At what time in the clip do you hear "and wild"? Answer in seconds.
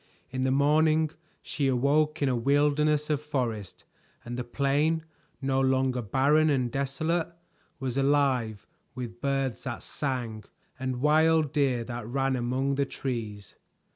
10.79-11.53